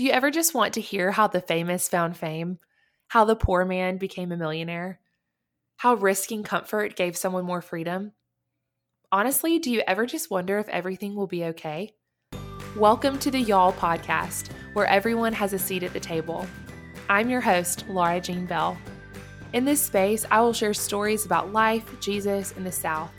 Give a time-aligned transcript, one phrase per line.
[0.00, 2.58] Do you ever just want to hear how the famous found fame?
[3.08, 4.98] How the poor man became a millionaire?
[5.76, 8.12] How risking comfort gave someone more freedom?
[9.12, 11.92] Honestly, do you ever just wonder if everything will be okay?
[12.78, 16.46] Welcome to the Y'all podcast, where everyone has a seat at the table.
[17.10, 18.78] I'm your host, Laura Jean Bell.
[19.52, 23.12] In this space, I will share stories about life, Jesus, and the South,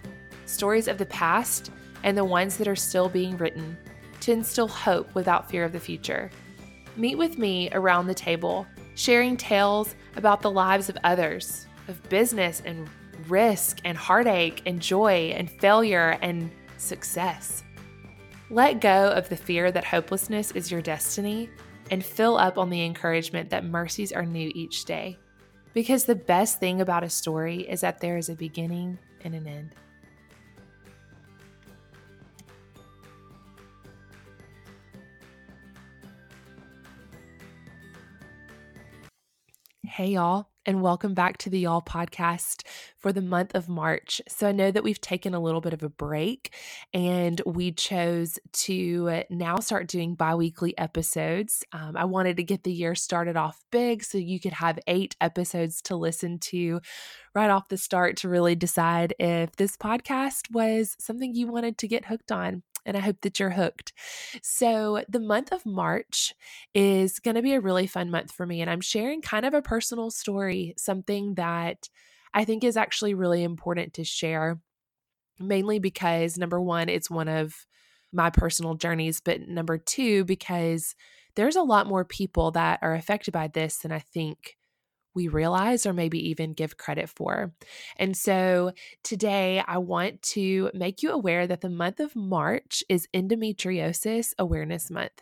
[0.47, 1.69] stories of the past
[2.01, 3.77] and the ones that are still being written
[4.21, 6.31] to instill hope without fear of the future.
[6.97, 12.61] Meet with me around the table, sharing tales about the lives of others, of business
[12.65, 12.89] and
[13.27, 17.63] risk and heartache and joy and failure and success.
[18.49, 21.49] Let go of the fear that hopelessness is your destiny
[21.89, 25.17] and fill up on the encouragement that mercies are new each day.
[25.73, 29.47] Because the best thing about a story is that there is a beginning and an
[29.47, 29.75] end.
[39.91, 42.63] Hey, y'all, and welcome back to the Y'all podcast
[42.97, 44.21] for the month of March.
[44.25, 46.55] So, I know that we've taken a little bit of a break
[46.93, 51.65] and we chose to now start doing bi weekly episodes.
[51.73, 55.17] Um, I wanted to get the year started off big so you could have eight
[55.19, 56.79] episodes to listen to
[57.35, 61.89] right off the start to really decide if this podcast was something you wanted to
[61.89, 63.93] get hooked on and I hope that you're hooked.
[64.41, 66.33] So, the month of March
[66.73, 69.53] is going to be a really fun month for me, and I'm sharing kind of
[69.53, 71.89] a personal story, something that
[72.33, 74.59] I think is actually really important to share,
[75.39, 77.65] mainly because number one, it's one of
[78.13, 80.95] my personal journeys, but number two, because
[81.35, 84.57] there's a lot more people that are affected by this than I think
[85.13, 87.53] we realize or maybe even give credit for.
[87.97, 88.71] And so
[89.03, 94.89] today I want to make you aware that the month of March is Endometriosis Awareness
[94.89, 95.21] Month.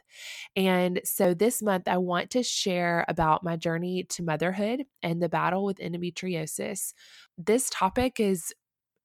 [0.55, 5.29] And so this month I want to share about my journey to motherhood and the
[5.29, 6.93] battle with endometriosis.
[7.37, 8.53] This topic is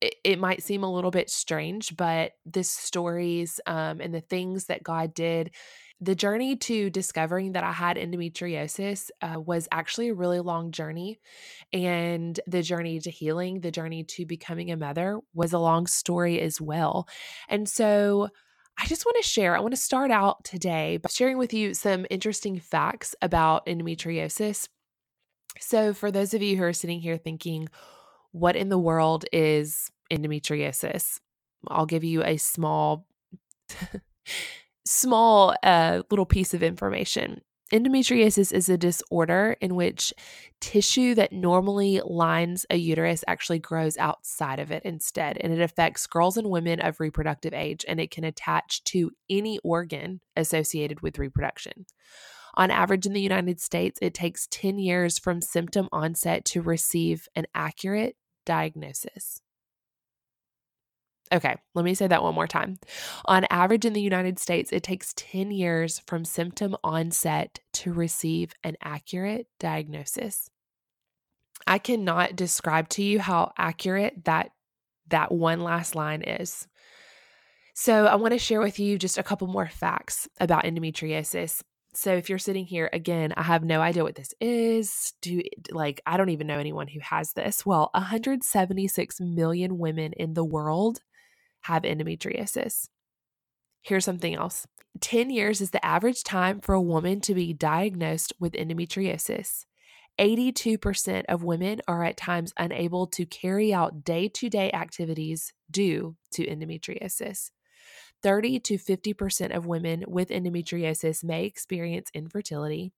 [0.00, 4.82] it, might seem a little bit strange, but the stories um, and the things that
[4.82, 5.50] God did
[6.00, 11.18] the journey to discovering that I had endometriosis uh, was actually a really long journey.
[11.72, 16.40] And the journey to healing, the journey to becoming a mother was a long story
[16.40, 17.08] as well.
[17.48, 18.28] And so
[18.76, 21.74] I just want to share, I want to start out today by sharing with you
[21.74, 24.68] some interesting facts about endometriosis.
[25.60, 27.68] So, for those of you who are sitting here thinking,
[28.34, 31.20] what in the world is endometriosis?
[31.68, 33.06] I'll give you a small
[34.84, 37.42] small uh, little piece of information.
[37.72, 40.12] Endometriosis is a disorder in which
[40.60, 45.38] tissue that normally lines a uterus actually grows outside of it instead.
[45.40, 49.60] And it affects girls and women of reproductive age, and it can attach to any
[49.62, 51.86] organ associated with reproduction.
[52.56, 57.28] On average, in the United States, it takes 10 years from symptom onset to receive
[57.34, 59.40] an accurate diagnosis.
[61.32, 62.78] Okay, let me say that one more time.
[63.24, 68.52] On average, in the United States, it takes 10 years from symptom onset to receive
[68.62, 70.50] an accurate diagnosis.
[71.66, 74.50] I cannot describe to you how accurate that
[75.08, 76.68] that one last line is.
[77.74, 81.62] So, I want to share with you just a couple more facts about endometriosis.
[81.96, 85.12] So, if you're sitting here again, I have no idea what this is.
[85.22, 87.64] Do like I don't even know anyone who has this.
[87.64, 91.00] Well, 176 million women in the world
[91.62, 92.88] have endometriosis.
[93.82, 94.66] Here's something else
[95.00, 99.64] 10 years is the average time for a woman to be diagnosed with endometriosis.
[100.18, 106.16] 82% of women are at times unable to carry out day to day activities due
[106.32, 107.50] to endometriosis.
[108.24, 112.92] 30 to 50% of women with endometriosis may experience infertility.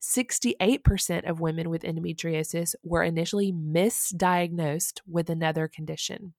[0.00, 6.34] 68% of women with endometriosis were initially misdiagnosed with another condition.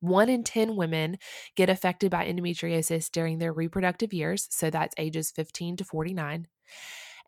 [0.00, 1.18] One in 10 women
[1.54, 4.48] get affected by endometriosis during their reproductive years.
[4.50, 6.48] So that's ages 15 to 49.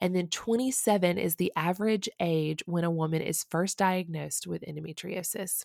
[0.01, 5.65] And then 27 is the average age when a woman is first diagnosed with endometriosis.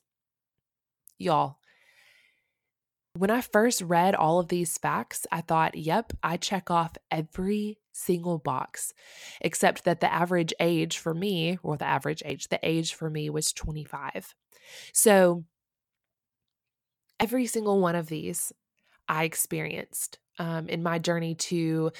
[1.18, 1.58] Y'all,
[3.16, 7.78] when I first read all of these facts, I thought, yep, I check off every
[7.92, 8.92] single box,
[9.40, 13.30] except that the average age for me, or the average age, the age for me
[13.30, 14.34] was 25.
[14.94, 15.44] So
[17.20, 18.52] every single one of these
[19.08, 21.92] I experienced um, in my journey to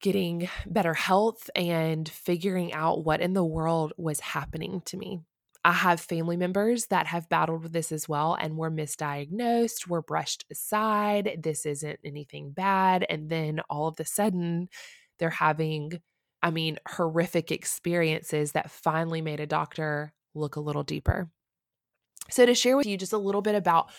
[0.00, 5.20] getting better health and figuring out what in the world was happening to me.
[5.64, 10.02] I have family members that have battled with this as well and were misdiagnosed, were
[10.02, 11.38] brushed aside.
[11.42, 13.06] This isn't anything bad.
[13.08, 14.68] And then all of a sudden,
[15.18, 16.00] they're having,
[16.42, 21.30] I mean, horrific experiences that finally made a doctor look a little deeper.
[22.30, 23.90] So, to share with you just a little bit about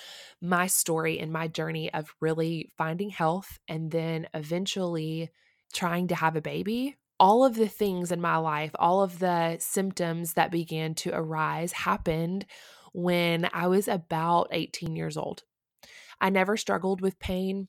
[0.41, 5.29] my story and my journey of really finding health and then eventually
[5.73, 9.57] trying to have a baby, all of the things in my life, all of the
[9.59, 12.45] symptoms that began to arise happened
[12.93, 15.43] when I was about 18 years old.
[16.19, 17.67] I never struggled with pain,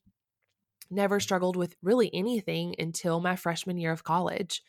[0.90, 4.62] never struggled with really anything until my freshman year of college.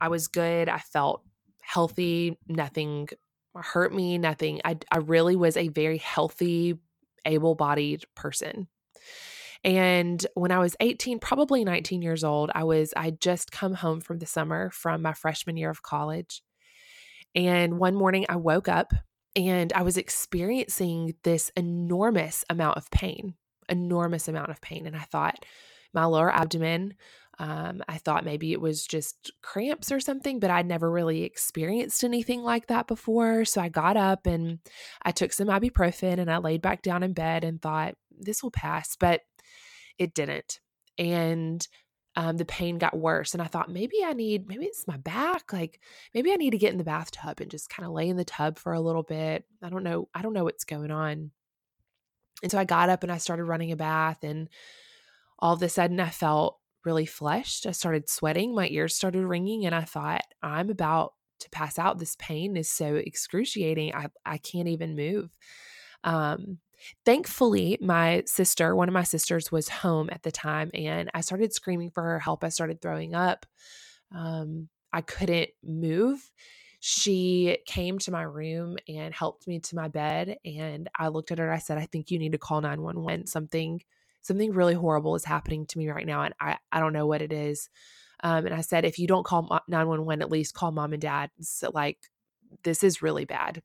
[0.00, 0.68] I was good.
[0.68, 1.22] I felt
[1.62, 2.38] healthy.
[2.48, 3.08] Nothing
[3.54, 4.60] hurt me, nothing.
[4.64, 6.78] I, I really was a very healthy,
[7.24, 8.68] able bodied person.
[9.62, 14.00] And when I was 18, probably 19 years old, I was, I just come home
[14.00, 16.42] from the summer from my freshman year of college.
[17.34, 18.92] And one morning I woke up
[19.36, 23.34] and I was experiencing this enormous amount of pain,
[23.68, 24.86] enormous amount of pain.
[24.86, 25.44] And I thought,
[25.92, 26.94] my lower abdomen,
[27.38, 32.04] um, I thought maybe it was just cramps or something, but I'd never really experienced
[32.04, 33.44] anything like that before.
[33.44, 34.58] So I got up and
[35.02, 38.50] I took some ibuprofen and I laid back down in bed and thought, this will
[38.50, 38.94] pass.
[38.94, 39.22] But
[39.98, 40.60] it didn't.
[40.98, 41.66] And
[42.16, 43.34] um, the pain got worse.
[43.34, 45.52] And I thought maybe I need, maybe it's my back.
[45.52, 45.80] Like
[46.12, 48.24] maybe I need to get in the bathtub and just kind of lay in the
[48.24, 49.44] tub for a little bit.
[49.62, 50.08] I don't know.
[50.14, 51.30] I don't know what's going on.
[52.42, 54.24] And so I got up and I started running a bath.
[54.24, 54.48] And
[55.38, 57.66] all of a sudden I felt really flushed.
[57.66, 58.54] I started sweating.
[58.54, 59.66] My ears started ringing.
[59.66, 61.98] And I thought, I'm about to pass out.
[61.98, 63.94] This pain is so excruciating.
[63.94, 65.30] I, I can't even move.
[66.02, 66.58] Um,
[67.04, 71.52] Thankfully, my sister, one of my sisters, was home at the time, and I started
[71.52, 72.44] screaming for her help.
[72.44, 73.46] I started throwing up.
[74.14, 76.30] Um, I couldn't move.
[76.80, 81.38] She came to my room and helped me to my bed, and I looked at
[81.38, 81.46] her.
[81.46, 83.26] and I said, "I think you need to call nine one one.
[83.26, 83.82] Something,
[84.22, 87.22] something really horrible is happening to me right now, and I, I don't know what
[87.22, 87.68] it is."
[88.22, 90.92] Um, and I said, "If you don't call nine one one, at least call mom
[90.92, 91.30] and dad.
[91.40, 91.98] So, like,
[92.64, 93.62] this is really bad."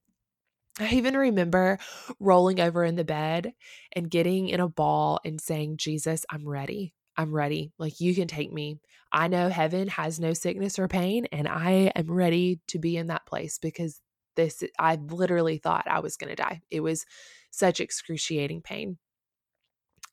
[0.80, 1.80] I even remember
[2.20, 3.54] rolling over in the bed
[3.94, 6.94] and getting in a ball and saying, Jesus, I'm ready.
[7.16, 7.72] I'm ready.
[7.78, 8.80] Like, you can take me.
[9.12, 13.08] I know heaven has no sickness or pain, and I am ready to be in
[13.08, 14.02] that place because
[14.36, 16.62] this, I literally thought I was going to die.
[16.70, 17.06] It was
[17.52, 18.98] such excruciating pain.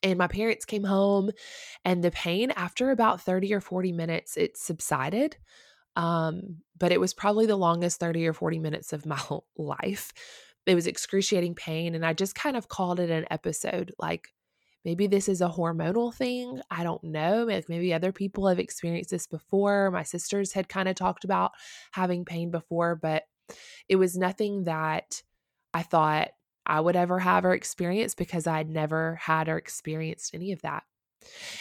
[0.01, 1.31] And my parents came home,
[1.83, 5.35] and the pain, after about 30 or 40 minutes, it subsided.
[5.97, 9.21] Um, but it was probably the longest 30 or 40 minutes of my
[9.57, 10.13] life
[10.65, 11.95] it was excruciating pain.
[11.95, 13.93] And I just kind of called it an episode.
[13.99, 14.29] Like
[14.85, 16.61] maybe this is a hormonal thing.
[16.69, 17.45] I don't know.
[17.45, 19.91] Like maybe other people have experienced this before.
[19.91, 21.51] My sisters had kind of talked about
[21.91, 23.23] having pain before, but
[23.89, 25.21] it was nothing that
[25.73, 26.29] I thought
[26.65, 30.83] I would ever have or experience because I'd never had or experienced any of that.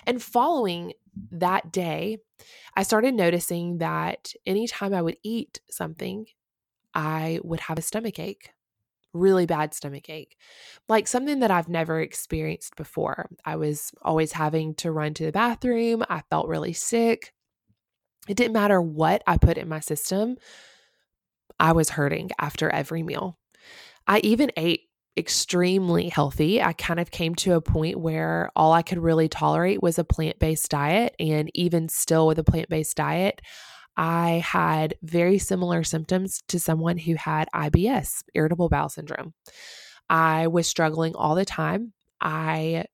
[0.06, 0.92] And following
[1.32, 2.18] that day,
[2.76, 6.26] I started noticing that anytime I would eat something,
[6.94, 8.50] I would have a stomach ache
[9.12, 10.36] really bad stomach ache,
[10.88, 13.28] like something that I've never experienced before.
[13.44, 16.04] I was always having to run to the bathroom.
[16.08, 17.32] I felt really sick.
[18.28, 20.36] It didn't matter what I put in my system,
[21.58, 23.38] I was hurting after every meal.
[24.06, 26.62] I even ate extremely healthy.
[26.62, 30.04] I kind of came to a point where all I could really tolerate was a
[30.04, 31.14] plant based diet.
[31.18, 33.42] And even still, with a plant based diet,
[33.96, 39.34] I had very similar symptoms to someone who had IBS, irritable bowel syndrome.
[40.08, 41.92] I was struggling all the time.
[42.20, 42.86] I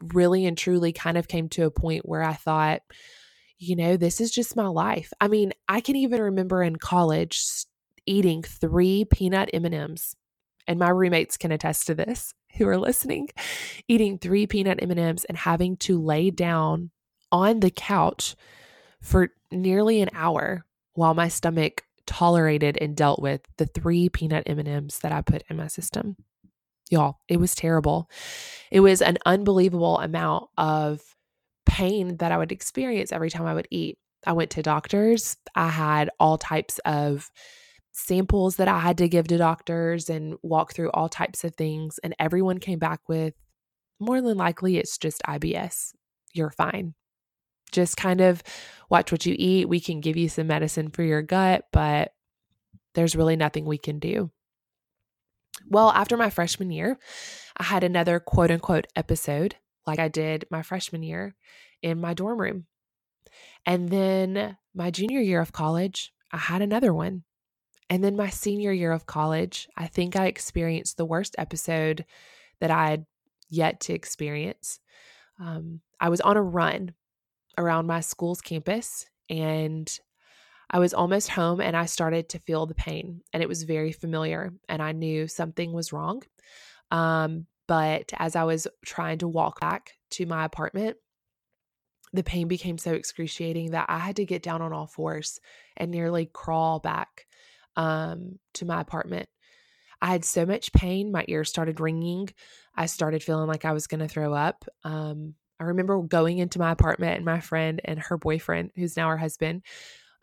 [0.00, 2.80] really and truly kind of came to a point where I thought,
[3.58, 5.12] you know, this is just my life.
[5.20, 7.42] I mean, I can even remember in college
[8.06, 10.14] eating 3 peanut M&Ms.
[10.66, 13.28] And my roommates can attest to this who are listening,
[13.88, 16.90] eating 3 peanut M&Ms and having to lay down
[17.30, 18.34] on the couch
[19.00, 20.64] for nearly an hour
[20.94, 25.56] while my stomach tolerated and dealt with the three peanut M&Ms that I put in
[25.56, 26.16] my system.
[26.90, 28.10] Y'all, it was terrible.
[28.70, 31.00] It was an unbelievable amount of
[31.66, 33.96] pain that I would experience every time I would eat.
[34.26, 35.36] I went to doctors.
[35.54, 37.30] I had all types of
[37.92, 42.00] samples that I had to give to doctors and walk through all types of things.
[42.02, 43.34] And everyone came back with
[44.00, 45.92] more than likely it's just IBS.
[46.32, 46.94] You're fine
[47.70, 48.42] just kind of
[48.88, 49.68] watch what you eat.
[49.68, 52.12] We can give you some medicine for your gut, but
[52.94, 54.30] there's really nothing we can do.
[55.68, 56.98] Well, after my freshman year,
[57.56, 61.34] I had another quote unquote episode like I did my freshman year
[61.82, 62.66] in my dorm room.
[63.66, 67.24] And then my junior year of college, I had another one.
[67.88, 72.04] And then my senior year of college, I think I experienced the worst episode
[72.60, 73.06] that I had
[73.48, 74.78] yet to experience.
[75.40, 76.94] Um, I was on a run
[77.60, 79.90] around my school's campus and
[80.70, 83.92] I was almost home and I started to feel the pain and it was very
[83.92, 86.22] familiar and I knew something was wrong.
[86.90, 90.96] Um, but as I was trying to walk back to my apartment,
[92.12, 95.38] the pain became so excruciating that I had to get down on all fours
[95.76, 97.26] and nearly crawl back
[97.76, 99.28] um, to my apartment.
[100.02, 102.30] I had so much pain, my ears started ringing.
[102.74, 104.64] I started feeling like I was going to throw up.
[104.82, 109.08] Um, I remember going into my apartment and my friend and her boyfriend, who's now
[109.08, 109.62] her husband,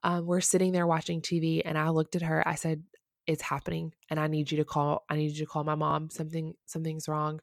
[0.04, 1.62] um, we're sitting there watching TV.
[1.64, 2.46] And I looked at her.
[2.48, 2.84] I said,
[3.28, 5.06] "It's happening, and I need you to call.
[5.10, 6.10] I need you to call my mom.
[6.10, 7.40] Something, something's wrong."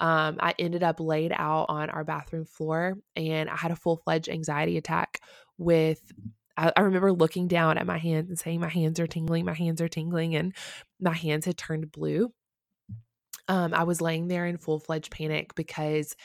[0.00, 3.96] Um, I ended up laid out on our bathroom floor, and I had a full
[3.96, 5.20] fledged anxiety attack.
[5.58, 6.00] With
[6.56, 9.44] I, I remember looking down at my hands and saying, "My hands are tingling.
[9.44, 10.54] My hands are tingling," and
[11.00, 12.32] my hands had turned blue.
[13.48, 16.16] Um, I was laying there in full fledged panic because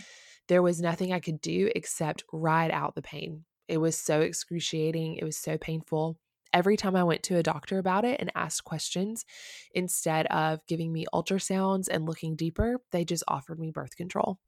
[0.48, 3.46] there was nothing I could do except ride out the pain.
[3.68, 5.16] It was so excruciating.
[5.16, 6.18] It was so painful.
[6.54, 9.26] Every time I went to a doctor about it and asked questions,
[9.74, 14.40] instead of giving me ultrasounds and looking deeper, they just offered me birth control.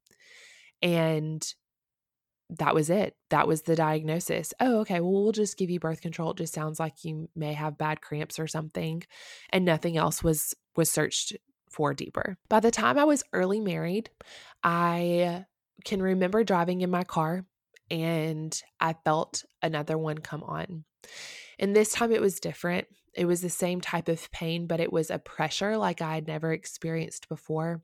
[0.81, 1.45] And
[2.51, 3.15] that was it.
[3.29, 4.53] That was the diagnosis.
[4.59, 5.01] Oh, okay.
[5.01, 6.31] Well, we'll just give you birth control.
[6.31, 9.03] It just sounds like you may have bad cramps or something.
[9.51, 11.35] And nothing else was was searched
[11.69, 12.37] for deeper.
[12.49, 14.09] By the time I was early married,
[14.63, 15.45] I
[15.85, 17.45] can remember driving in my car
[17.91, 20.83] and I felt another one come on.
[21.57, 22.87] And this time it was different.
[23.15, 26.27] It was the same type of pain, but it was a pressure like I had
[26.27, 27.81] never experienced before.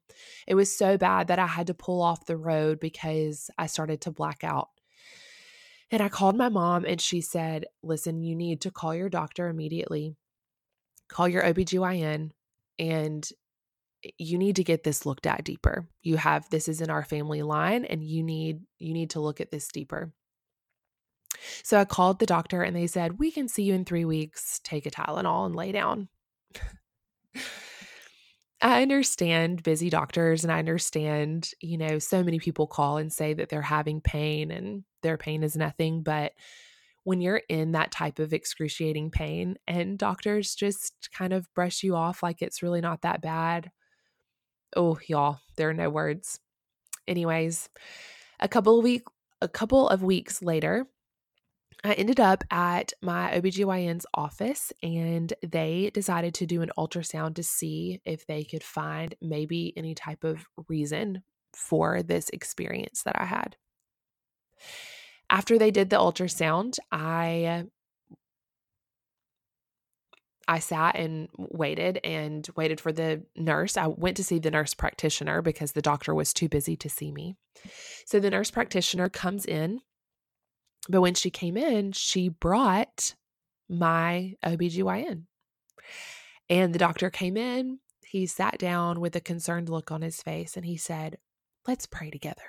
[0.47, 4.01] It was so bad that I had to pull off the road because I started
[4.01, 4.69] to black out.
[5.91, 9.49] And I called my mom and she said, Listen, you need to call your doctor
[9.49, 10.15] immediately,
[11.09, 12.31] call your OBGYN,
[12.79, 13.29] and
[14.17, 15.87] you need to get this looked at deeper.
[16.01, 19.41] You have this is in our family line and you need you need to look
[19.41, 20.11] at this deeper.
[21.63, 24.59] So I called the doctor and they said, "We can see you in 3 weeks.
[24.63, 26.09] Take a Tylenol and lay down."
[28.61, 33.33] I understand busy doctors and I understand, you know, so many people call and say
[33.33, 36.33] that they're having pain and their pain is nothing, but
[37.03, 41.95] when you're in that type of excruciating pain and doctors just kind of brush you
[41.95, 43.71] off like it's really not that bad,
[44.75, 46.39] oh y'all there are no words
[47.07, 47.69] anyways
[48.39, 49.03] a couple of week
[49.41, 50.85] a couple of weeks later
[51.83, 57.43] I ended up at my OBGYN's office and they decided to do an ultrasound to
[57.43, 61.21] see if they could find maybe any type of reason
[61.53, 63.55] for this experience that I had.
[65.29, 67.65] After they did the ultrasound, I
[70.47, 73.77] I sat and waited and waited for the nurse.
[73.77, 77.11] I went to see the nurse practitioner because the doctor was too busy to see
[77.11, 77.35] me.
[78.05, 79.81] So the nurse practitioner comes in,
[80.87, 83.15] but when she came in, she brought
[83.67, 85.23] my OBGYN.
[86.47, 90.55] And the doctor came in, he sat down with a concerned look on his face
[90.55, 91.17] and he said,
[91.67, 92.43] Let's pray together.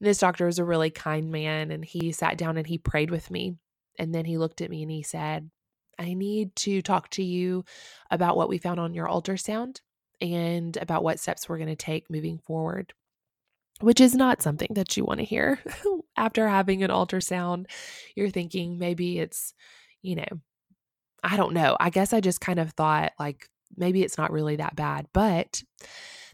[0.00, 3.10] And this doctor was a really kind man and he sat down and he prayed
[3.10, 3.58] with me.
[3.98, 5.50] And then he looked at me and he said,
[5.98, 7.64] I need to talk to you
[8.10, 9.80] about what we found on your ultrasound
[10.20, 12.92] and about what steps we're going to take moving forward,
[13.80, 15.58] which is not something that you want to hear.
[16.16, 17.66] After having an ultrasound,
[18.14, 19.52] you're thinking maybe it's,
[20.02, 20.40] you know,
[21.22, 21.76] I don't know.
[21.80, 25.06] I guess I just kind of thought like maybe it's not really that bad.
[25.12, 25.62] But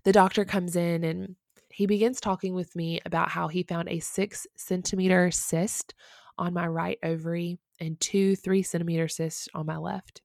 [0.05, 1.37] the doctor comes in and
[1.71, 5.95] he begins talking with me about how he found a six centimeter cyst
[6.37, 10.23] on my right ovary and two three centimeter cysts on my left.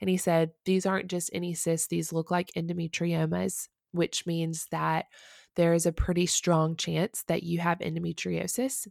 [0.00, 5.06] And he said, These aren't just any cysts, these look like endometriomas, which means that
[5.56, 8.86] there is a pretty strong chance that you have endometriosis.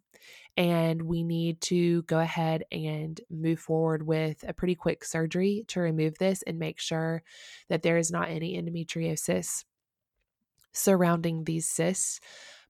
[0.57, 5.79] And we need to go ahead and move forward with a pretty quick surgery to
[5.79, 7.23] remove this and make sure
[7.69, 9.63] that there is not any endometriosis
[10.73, 12.19] surrounding these cysts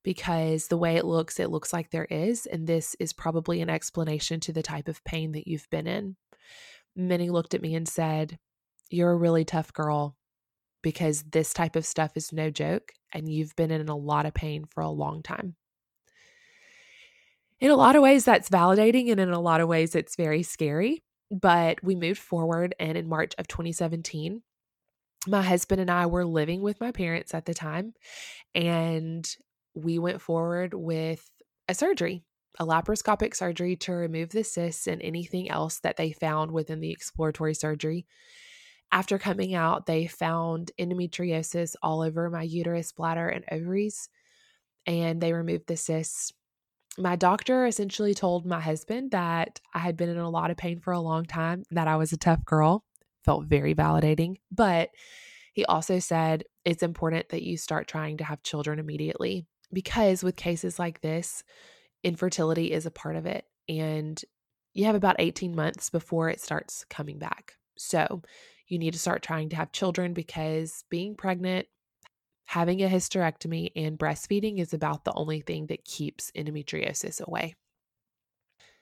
[0.08, 2.46] because the way it looks, it looks like there is.
[2.46, 6.16] And this is probably an explanation to the type of pain that you've been in.
[6.96, 8.40] Many looked at me and said,
[8.90, 10.16] You're a really tough girl
[10.82, 14.34] because this type of stuff is no joke and you've been in a lot of
[14.34, 15.58] pain for a long time.
[17.60, 20.42] In a lot of ways, that's validating, and in a lot of ways, it's very
[20.42, 21.04] scary.
[21.30, 24.42] But we moved forward, and in March of 2017,
[25.28, 27.94] my husband and I were living with my parents at the time,
[28.56, 29.28] and
[29.78, 31.30] we went forward with
[31.68, 32.24] a surgery,
[32.60, 36.92] a laparoscopic surgery to remove the cysts and anything else that they found within the
[36.92, 38.06] exploratory surgery.
[38.92, 44.10] After coming out, they found endometriosis all over my uterus, bladder, and ovaries,
[44.86, 46.32] and they removed the cysts.
[46.98, 50.80] my doctor essentially told my husband that I had been in a lot of pain
[50.80, 52.84] for a long time, that I was a tough girl.
[53.24, 54.38] Felt very validating.
[54.52, 54.90] But
[55.54, 60.36] he also said it's important that you start trying to have children immediately because with
[60.36, 61.44] cases like this,
[62.04, 63.46] infertility is a part of it.
[63.68, 64.22] And
[64.74, 67.54] you have about 18 months before it starts coming back.
[67.78, 68.22] So
[68.68, 71.68] you need to start trying to have children because being pregnant,
[72.46, 77.56] having a hysterectomy, and breastfeeding is about the only thing that keeps endometriosis away.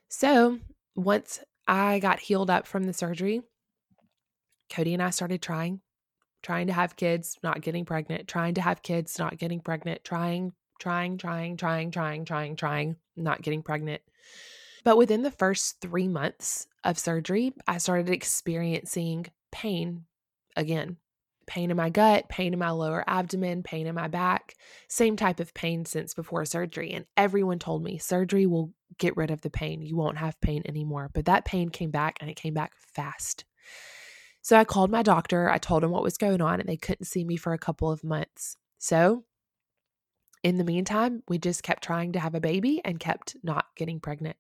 [0.09, 0.59] So
[0.95, 3.41] once I got healed up from the surgery,
[4.69, 5.81] Cody and I started trying,
[6.43, 10.53] trying to have kids, not getting pregnant, trying to have kids, not getting pregnant, trying,
[10.79, 14.01] trying, trying, trying, trying, trying, trying, not getting pregnant.
[14.84, 20.05] But within the first three months of surgery, I started experiencing pain
[20.55, 20.98] again
[21.48, 24.55] pain in my gut, pain in my lower abdomen, pain in my back,
[24.88, 26.91] same type of pain since before surgery.
[26.91, 29.82] And everyone told me surgery will get rid of the pain.
[29.82, 31.10] You won't have pain anymore.
[31.13, 33.46] But that pain came back and it came back fast.
[34.41, 35.50] So I called my doctor.
[35.50, 37.91] I told him what was going on, and they couldn't see me for a couple
[37.91, 38.58] of months.
[38.77, 39.24] So
[40.45, 43.99] in the meantime, we just kept trying to have a baby and kept not getting
[43.99, 44.37] pregnant.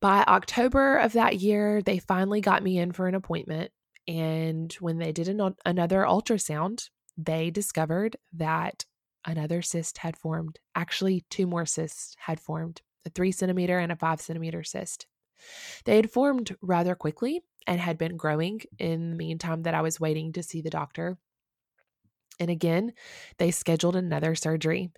[0.00, 3.72] By October of that year, they finally got me in for an appointment.
[4.06, 6.88] And when they did an, another ultrasound,
[7.18, 8.84] they discovered that
[9.24, 10.60] another cyst had formed.
[10.76, 15.08] Actually, two more cysts had formed a three centimeter and a five centimeter cyst.
[15.84, 19.98] They had formed rather quickly and had been growing in the meantime that I was
[19.98, 21.18] waiting to see the doctor.
[22.38, 22.92] And again,
[23.38, 24.90] they scheduled another surgery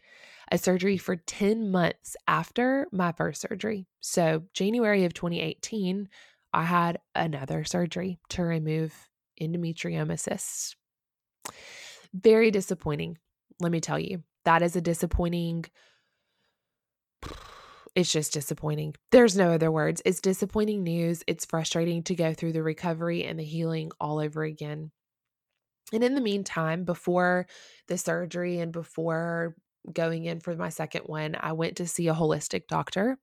[0.51, 3.87] a surgery for 10 months after my first surgery.
[4.01, 6.09] So, January of 2018,
[6.53, 8.95] I had another surgery to remove
[9.41, 10.77] endometrioma cysts.
[12.15, 13.19] Very disappointing,
[13.61, 14.23] let me tell you.
[14.45, 15.67] That is a disappointing
[17.95, 18.95] it's just disappointing.
[19.11, 20.01] There's no other words.
[20.05, 21.23] It's disappointing news.
[21.27, 24.93] It's frustrating to go through the recovery and the healing all over again.
[25.93, 27.47] And in the meantime, before
[27.87, 29.55] the surgery and before
[29.93, 33.19] going in for my second one, I went to see a holistic doctor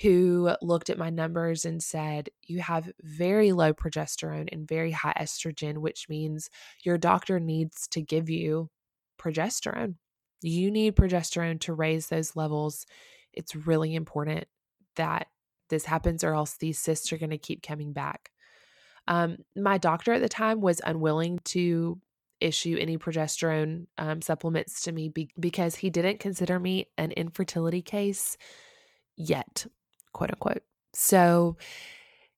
[0.00, 5.14] who looked at my numbers and said, You have very low progesterone and very high
[5.20, 6.48] estrogen, which means
[6.82, 8.70] your doctor needs to give you
[9.20, 9.96] progesterone.
[10.40, 12.86] You need progesterone to raise those levels.
[13.32, 14.46] It's really important
[14.96, 15.28] that
[15.68, 18.30] this happens, or else these cysts are going to keep coming back.
[19.08, 22.00] Um, my doctor at the time was unwilling to
[22.40, 27.82] issue any progesterone um, supplements to me be- because he didn't consider me an infertility
[27.82, 28.36] case
[29.16, 29.66] yet,
[30.12, 30.62] quote unquote.
[30.92, 31.56] So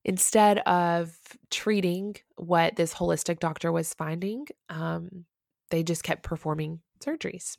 [0.04, 1.16] instead of
[1.50, 5.24] treating what this holistic doctor was finding, um,
[5.70, 7.56] they just kept performing surgeries.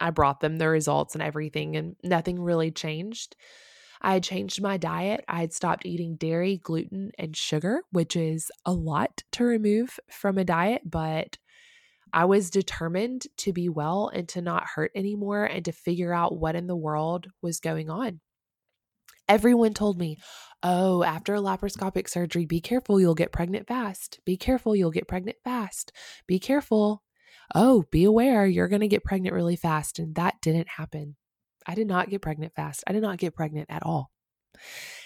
[0.00, 3.36] I brought them the results and everything, and nothing really changed.
[4.00, 5.24] I had changed my diet.
[5.28, 10.38] I had stopped eating dairy, gluten, and sugar, which is a lot to remove from
[10.38, 11.36] a diet, but
[12.12, 16.36] I was determined to be well and to not hurt anymore and to figure out
[16.36, 18.20] what in the world was going on.
[19.28, 20.18] Everyone told me,
[20.62, 24.18] oh, after a laparoscopic surgery, be careful, you'll get pregnant fast.
[24.24, 25.92] Be careful, you'll get pregnant fast.
[26.26, 27.04] Be careful.
[27.54, 30.00] Oh, be aware, you're going to get pregnant really fast.
[30.00, 31.16] And that didn't happen.
[31.66, 32.84] I did not get pregnant fast.
[32.86, 34.10] I did not get pregnant at all.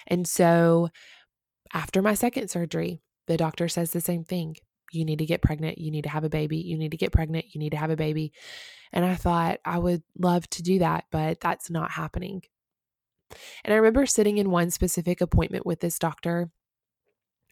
[0.07, 0.89] And so
[1.73, 4.57] after my second surgery, the doctor says the same thing
[4.95, 5.79] you need to get pregnant.
[5.79, 6.59] You need to have a baby.
[6.59, 7.47] You need to get pregnant.
[7.53, 8.33] You need to have a baby.
[8.93, 12.43] And I thought I would love to do that, but that's not happening.
[13.65, 16.51] And I remember sitting in one specific appointment with this doctor.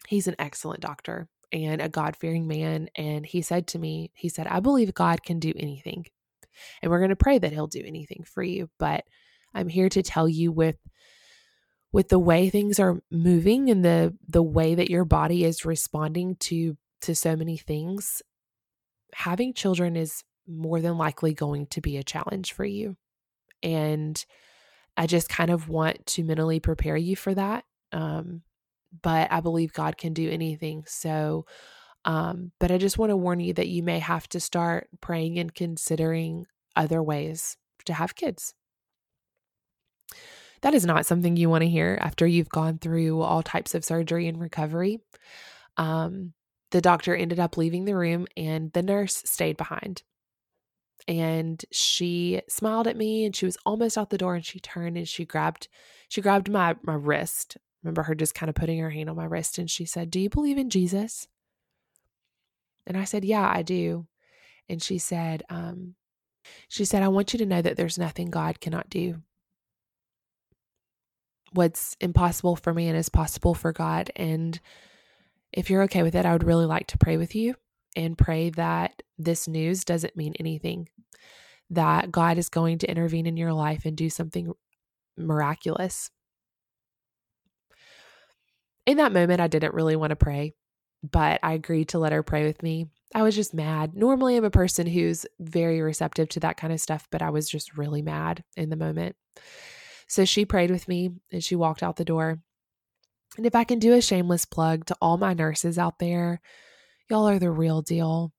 [0.06, 2.88] He's an excellent doctor and a God fearing man.
[2.96, 6.06] And he said to me, He said, I believe God can do anything.
[6.80, 8.68] And we're going to pray that He'll do anything for you.
[8.78, 9.04] But
[9.54, 10.76] I'm here to tell you with
[11.92, 16.36] with the way things are moving and the the way that your body is responding
[16.36, 18.22] to to so many things,
[19.14, 22.96] having children is more than likely going to be a challenge for you.
[23.62, 24.24] And
[24.96, 27.64] I just kind of want to mentally prepare you for that.
[27.92, 28.42] Um,
[29.02, 30.84] but I believe God can do anything.
[30.86, 31.46] So,
[32.04, 35.38] um, but I just want to warn you that you may have to start praying
[35.38, 38.54] and considering other ways to have kids.
[40.62, 43.84] That is not something you want to hear after you've gone through all types of
[43.84, 45.00] surgery and recovery.
[45.76, 46.34] Um,
[46.70, 50.02] the doctor ended up leaving the room and the nurse stayed behind.
[51.08, 54.96] And she smiled at me and she was almost out the door and she turned
[54.96, 55.68] and she grabbed
[56.08, 57.56] she grabbed my my wrist.
[57.82, 60.20] remember her just kind of putting her hand on my wrist and she said, "Do
[60.20, 61.26] you believe in Jesus?"
[62.86, 64.06] And I said, "Yeah, I do."
[64.68, 65.94] And she said, um,
[66.68, 69.22] she said, "I want you to know that there's nothing God cannot do."
[71.52, 74.10] what's impossible for man is possible for God.
[74.16, 74.58] And
[75.52, 77.54] if you're okay with it, I would really like to pray with you
[77.94, 80.88] and pray that this news doesn't mean anything,
[81.70, 84.52] that God is going to intervene in your life and do something
[85.16, 86.10] miraculous.
[88.86, 90.54] In that moment, I didn't really want to pray,
[91.02, 92.86] but I agreed to let her pray with me.
[93.14, 93.94] I was just mad.
[93.94, 97.48] Normally, I'm a person who's very receptive to that kind of stuff, but I was
[97.48, 99.16] just really mad in the moment.
[100.06, 102.38] So she prayed with me and she walked out the door.
[103.36, 106.40] And if I can do a shameless plug to all my nurses out there,
[107.10, 108.32] y'all are the real deal.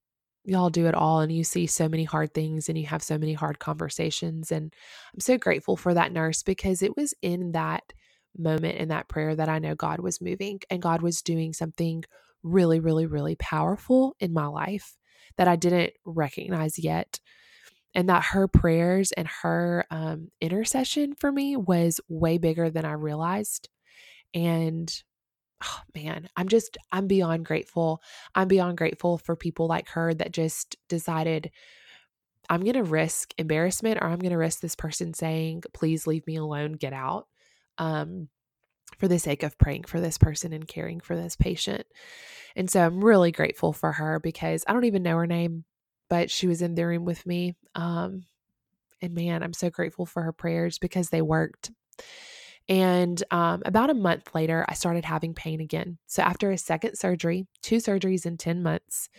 [0.45, 3.17] Y'all do it all, and you see so many hard things and you have so
[3.17, 4.51] many hard conversations.
[4.51, 4.73] And
[5.13, 7.93] I'm so grateful for that nurse because it was in that
[8.37, 12.03] moment in that prayer that I know God was moving and God was doing something
[12.43, 14.97] really, really, really powerful in my life
[15.37, 17.19] that I didn't recognize yet.
[17.95, 22.93] And that her prayers and her um, intercession for me was way bigger than I
[22.93, 23.69] realized.
[24.33, 24.91] And
[25.63, 28.01] oh man, I'm just, I'm beyond grateful.
[28.33, 31.51] I'm beyond grateful for people like her that just decided,
[32.49, 36.25] I'm going to risk embarrassment or I'm going to risk this person saying, please leave
[36.27, 37.27] me alone, get out.
[37.77, 38.27] Um,
[38.99, 41.85] for the sake of praying for this person and caring for this patient.
[42.55, 45.65] And so I'm really grateful for her because I don't even know her name,
[46.09, 47.55] but she was in the room with me.
[47.75, 48.25] Um,
[49.01, 51.71] and man, I'm so grateful for her prayers because they worked.
[52.69, 55.97] And um, about a month later, I started having pain again.
[56.07, 59.09] So after a second surgery, two surgeries in 10 months,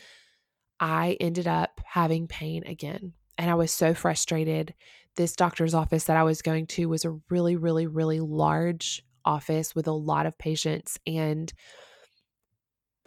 [0.80, 3.12] I ended up having pain again.
[3.36, 4.74] And I was so frustrated.
[5.16, 9.74] This doctor's office that I was going to was a really, really, really large office
[9.74, 10.98] with a lot of patients.
[11.06, 11.52] And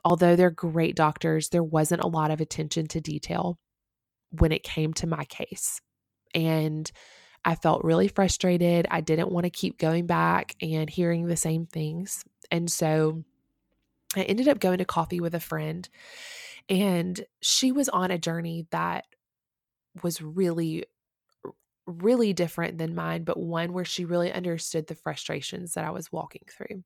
[0.04, 3.58] although they're great doctors, there wasn't a lot of attention to detail
[4.32, 5.82] when it came to my case.
[6.34, 6.92] And
[7.46, 8.88] I felt really frustrated.
[8.92, 12.26] I didn't want to keep going back and hearing the same things.
[12.52, 13.24] And so
[14.16, 15.88] I ended up going to coffee with a friend,
[16.70, 19.06] and she was on a journey that
[20.02, 20.86] was really,
[21.88, 26.12] really different than mine, but one where she really understood the frustrations that I was
[26.12, 26.84] walking through.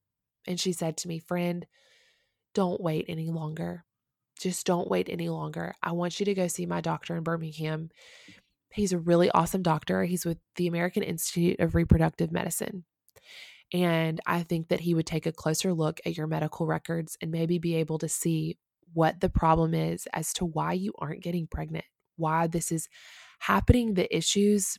[0.48, 1.66] And she said to me, Friend,
[2.54, 3.84] don't wait any longer.
[4.40, 5.74] Just don't wait any longer.
[5.84, 7.90] I want you to go see my doctor in Birmingham.
[8.72, 10.04] He's a really awesome doctor.
[10.04, 12.86] He's with the American Institute of Reproductive Medicine.
[13.74, 17.32] And I think that he would take a closer look at your medical records and
[17.32, 18.58] maybe be able to see
[18.94, 21.86] what the problem is as to why you aren't getting pregnant,
[22.18, 22.90] why this is
[23.40, 24.78] happening, the issues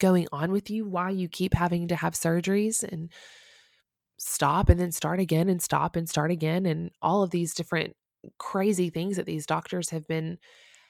[0.00, 3.12] going on with you, why you keep having to have surgeries and
[4.18, 7.94] stop and then start again and stop and start again, and all of these different
[8.38, 10.38] crazy things that these doctors have been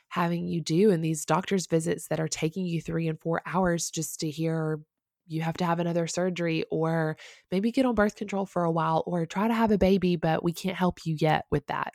[0.09, 3.91] having you do and these doctor's visits that are taking you three and four hours
[3.91, 4.81] just to hear
[5.29, 7.17] you have to have another surgery or
[7.53, 10.43] maybe get on birth control for a while or try to have a baby, but
[10.43, 11.95] we can't help you yet with that.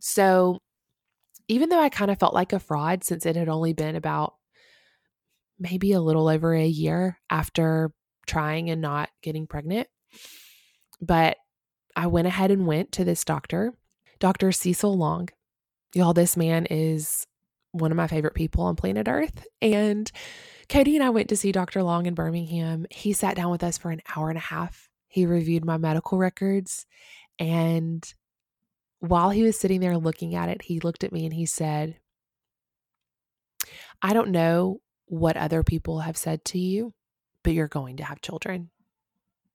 [0.00, 0.60] So,
[1.48, 4.37] even though I kind of felt like a fraud since it had only been about
[5.58, 7.92] maybe a little over a year after
[8.26, 9.88] trying and not getting pregnant,
[11.00, 11.36] but
[11.96, 13.72] I went ahead and went to this doctor,
[14.18, 14.52] Dr.
[14.52, 15.28] Cecil Long.
[15.94, 17.26] Y'all, this man is
[17.72, 19.46] one of my favorite people on planet Earth.
[19.60, 20.10] And
[20.68, 21.82] Cody and I went to see Dr.
[21.82, 22.86] Long in Birmingham.
[22.90, 24.88] He sat down with us for an hour and a half.
[25.08, 26.86] He reviewed my medical records.
[27.38, 28.04] And
[29.00, 31.98] while he was sitting there looking at it, he looked at me and he said,
[34.02, 36.92] I don't know what other people have said to you,
[37.42, 38.70] but you're going to have children.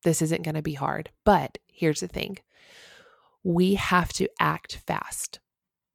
[0.04, 1.10] This isn't going to be hard.
[1.24, 2.38] But here's the thing
[3.44, 5.40] we have to act fast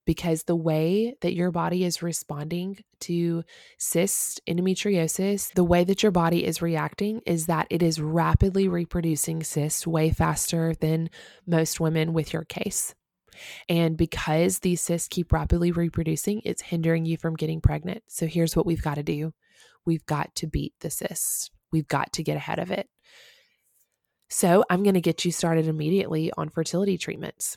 [0.08, 3.44] because the way that your body is responding to
[3.76, 9.42] cyst endometriosis, the way that your body is reacting is that it is rapidly reproducing
[9.42, 11.10] cysts way faster than
[11.46, 12.94] most women with your case.
[13.68, 18.02] And because these cysts keep rapidly reproducing, it's hindering you from getting pregnant.
[18.08, 19.34] So here's what we've got to do
[19.88, 22.88] we've got to beat the cysts, we've got to get ahead of it.
[24.30, 27.56] So I'm going to get you started immediately on fertility treatments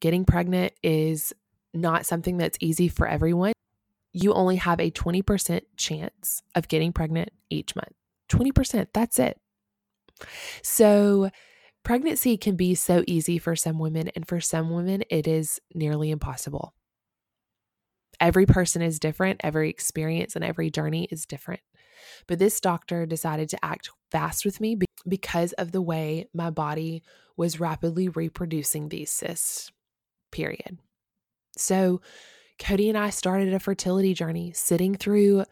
[0.00, 1.32] getting pregnant is
[1.72, 3.52] not something that's easy for everyone.
[4.12, 7.92] You only have a 20% chance of getting pregnant each month.
[8.30, 9.38] 20%, that's it.
[10.62, 11.30] So,
[11.84, 16.10] pregnancy can be so easy for some women, and for some women, it is nearly
[16.10, 16.74] impossible.
[18.18, 21.60] Every person is different, every experience and every journey is different.
[22.26, 27.02] But this doctor decided to act fast with me because of the way my body
[27.36, 29.70] was rapidly reproducing these cysts
[30.30, 30.78] period.
[31.56, 32.00] So,
[32.58, 35.44] Cody and I started a fertility journey, sitting through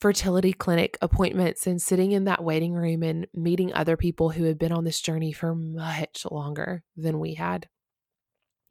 [0.00, 4.58] fertility clinic appointments and sitting in that waiting room and meeting other people who had
[4.58, 7.68] been on this journey for much longer than we had.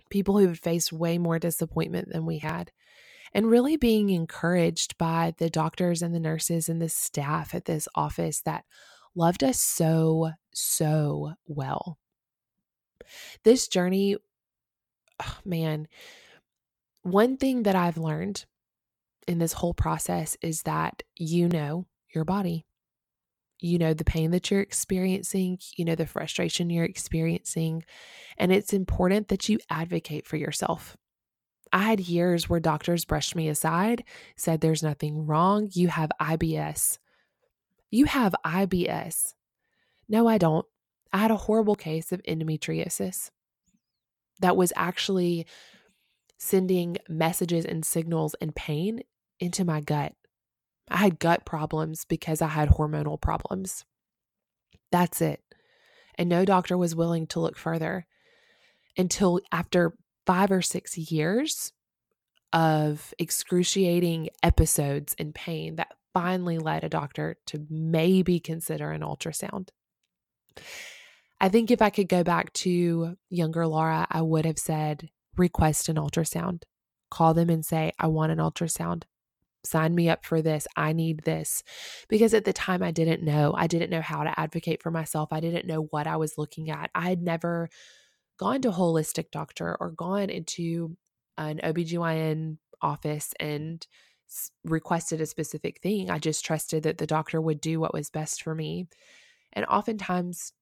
[0.10, 2.72] People who had faced way more disappointment than we had.
[3.34, 7.88] And really being encouraged by the doctors and the nurses and the staff at this
[7.93, 8.65] office that
[9.15, 12.00] loved us so, so well.
[13.43, 14.17] This journey,
[15.22, 15.88] oh man,
[17.04, 18.45] one thing that I've learned
[19.28, 22.65] in this whole process is that you know your body.
[23.60, 27.84] You know the pain that you're experiencing, you know the frustration you're experiencing,
[28.38, 30.95] and it's important that you advocate for yourself.
[31.72, 34.04] I had years where doctors brushed me aside,
[34.36, 36.98] said there's nothing wrong, you have IBS.
[37.91, 39.34] You have IBS.
[40.08, 40.65] No, I don't.
[41.12, 43.32] I had a horrible case of endometriosis
[44.41, 45.45] that was actually
[46.38, 49.02] sending messages and signals and pain
[49.39, 50.13] into my gut.
[50.89, 53.86] I had gut problems because I had hormonal problems.
[54.91, 55.41] That's it.
[56.15, 58.06] And no doctor was willing to look further
[58.97, 59.93] until after
[60.25, 61.71] five or six years
[62.52, 69.69] of excruciating episodes and pain that finally led a doctor to maybe consider an ultrasound.
[71.39, 75.88] I think if I could go back to younger Laura, I would have said, request
[75.88, 76.63] an ultrasound.
[77.10, 79.04] Call them and say, I want an ultrasound
[79.63, 80.67] sign me up for this.
[80.76, 81.63] I need this.
[82.08, 83.54] Because at the time, I didn't know.
[83.56, 85.30] I didn't know how to advocate for myself.
[85.32, 86.89] I didn't know what I was looking at.
[86.95, 87.69] I had never
[88.38, 90.95] gone to holistic doctor or gone into
[91.38, 93.86] an OBGYN office and
[94.63, 96.10] requested a specific thing.
[96.10, 98.88] I just trusted that the doctor would do what was best for me.
[99.54, 100.54] And oftentimes,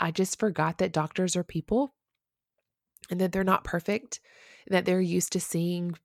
[0.00, 1.94] I just forgot that doctors are people
[3.10, 4.20] and that they're not perfect,
[4.68, 5.96] that they're used to seeing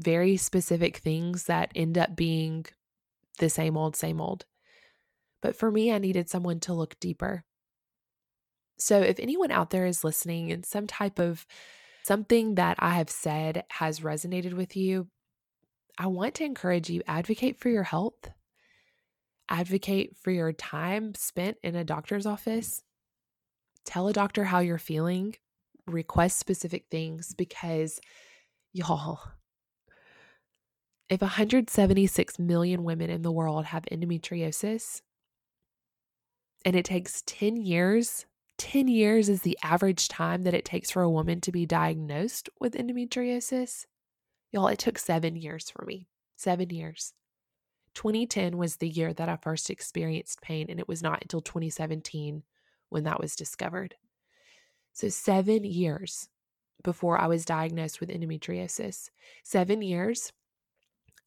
[0.00, 2.66] very specific things that end up being
[3.38, 4.44] the same old, same old.
[5.42, 7.44] But for me, I needed someone to look deeper.
[8.78, 11.46] So if anyone out there is listening and some type of
[12.02, 15.08] something that I have said has resonated with you,
[15.98, 18.30] I want to encourage you advocate for your health.
[19.50, 22.82] Advocate for your time spent in a doctor's office.
[23.84, 25.34] Tell a doctor how you're feeling.
[25.86, 28.00] Request specific things because
[28.72, 29.20] y'all,
[31.10, 35.02] if 176 million women in the world have endometriosis
[36.64, 38.26] and it takes 10 years,
[38.58, 42.48] 10 years is the average time that it takes for a woman to be diagnosed
[42.60, 43.86] with endometriosis.
[44.52, 46.06] Y'all, it took seven years for me.
[46.36, 47.12] Seven years.
[47.94, 52.44] 2010 was the year that I first experienced pain, and it was not until 2017
[52.88, 53.96] when that was discovered.
[54.92, 56.28] So, seven years
[56.82, 59.10] before I was diagnosed with endometriosis.
[59.42, 60.32] Seven years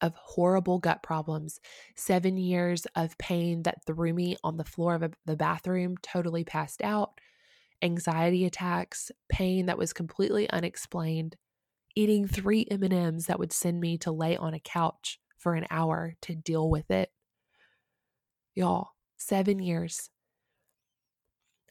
[0.04, 1.62] of horrible gut problems,
[1.96, 6.44] seven years of pain that threw me on the floor of a, the bathroom, totally
[6.44, 7.20] passed out,
[7.82, 11.38] anxiety attacks, pain that was completely unexplained,
[11.96, 16.16] eating three M&Ms that would send me to lay on a couch for an hour
[16.22, 17.10] to deal with it.
[18.54, 20.10] Y'all, seven years.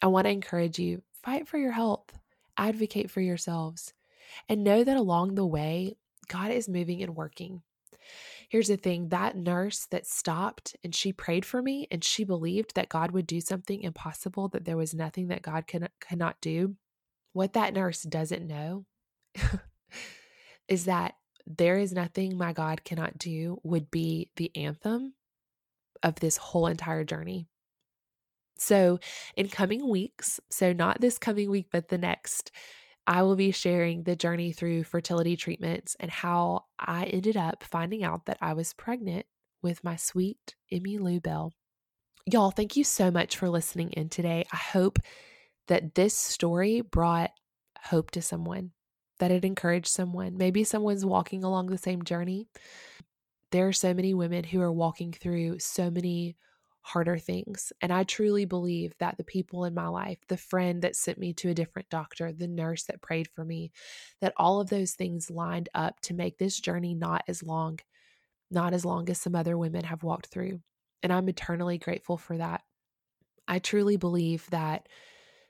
[0.00, 2.18] I want to encourage you fight for your health,
[2.56, 3.92] advocate for yourselves,
[4.48, 5.96] and know that along the way,
[6.28, 7.62] God is moving and working.
[8.52, 12.74] Here's the thing that nurse that stopped and she prayed for me and she believed
[12.74, 16.38] that God would do something impossible, that there was nothing that God could, could not
[16.42, 16.76] do.
[17.32, 18.84] What that nurse doesn't know
[20.68, 21.14] is that
[21.46, 25.14] there is nothing my God cannot do, would be the anthem
[26.02, 27.48] of this whole entire journey.
[28.58, 29.00] So,
[29.34, 32.52] in coming weeks, so not this coming week, but the next,
[33.06, 38.04] I will be sharing the journey through fertility treatments and how I ended up finding
[38.04, 39.26] out that I was pregnant
[39.62, 41.52] with my sweet Emmy Lou Bell.
[42.26, 44.44] Y'all, thank you so much for listening in today.
[44.52, 44.98] I hope
[45.66, 47.30] that this story brought
[47.84, 48.70] hope to someone,
[49.18, 50.36] that it encouraged someone.
[50.36, 52.46] Maybe someone's walking along the same journey.
[53.50, 56.36] There are so many women who are walking through so many
[56.82, 57.72] harder things.
[57.80, 61.32] And I truly believe that the people in my life, the friend that sent me
[61.34, 63.70] to a different doctor, the nurse that prayed for me,
[64.20, 67.78] that all of those things lined up to make this journey not as long,
[68.50, 70.60] not as long as some other women have walked through.
[71.04, 72.62] And I'm eternally grateful for that.
[73.46, 74.88] I truly believe that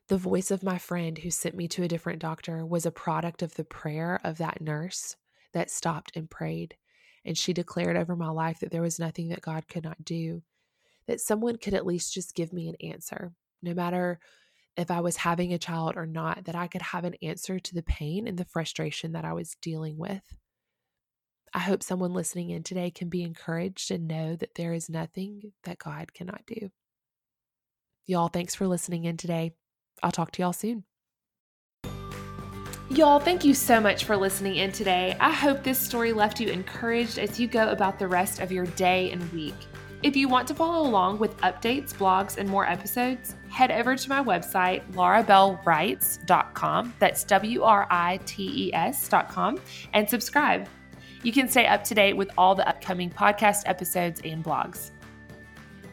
[0.08, 3.42] the voice of my friend who sent me to a different doctor was a product
[3.42, 5.16] of the prayer of that nurse
[5.54, 6.76] that stopped and prayed.
[7.24, 10.42] And she declared over my life that there was nothing that God could not do
[11.12, 14.18] that someone could at least just give me an answer, no matter
[14.78, 17.74] if I was having a child or not, that I could have an answer to
[17.74, 20.22] the pain and the frustration that I was dealing with.
[21.52, 25.52] I hope someone listening in today can be encouraged and know that there is nothing
[25.64, 26.70] that God cannot do.
[28.06, 29.52] Y'all, thanks for listening in today.
[30.02, 30.84] I'll talk to y'all soon.
[32.88, 35.14] Y'all, thank you so much for listening in today.
[35.20, 38.64] I hope this story left you encouraged as you go about the rest of your
[38.64, 39.54] day and week.
[40.02, 44.08] If you want to follow along with updates, blogs, and more episodes, head over to
[44.08, 46.94] my website, laurabellwrites.com.
[46.98, 49.60] That's W R I T E S.com
[49.92, 50.68] and subscribe.
[51.22, 54.90] You can stay up to date with all the upcoming podcast episodes and blogs.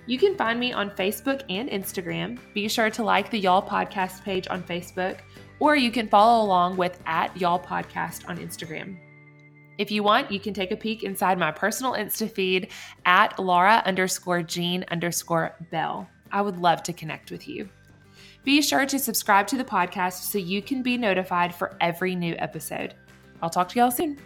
[0.07, 2.39] You can find me on Facebook and Instagram.
[2.55, 5.19] Be sure to like the Y'all Podcast page on Facebook,
[5.59, 8.97] or you can follow along with at Y'all Podcast on Instagram.
[9.79, 12.67] If you want, you can take a peek inside my personal Insta feed
[13.05, 16.05] at Laura underscore Jean underscore Bell.
[16.33, 17.69] I would love to connect with you.
[18.43, 22.35] Be sure to subscribe to the podcast so you can be notified for every new
[22.39, 22.93] episode.
[23.41, 24.19] I'll talk to y'all soon.